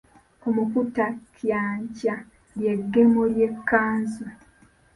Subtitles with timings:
[0.47, 2.15] Omukuutankyakya
[2.57, 4.25] ly’eggemo ly’ekkanzu.